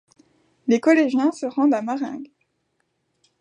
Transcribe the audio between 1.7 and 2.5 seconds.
à Maringues.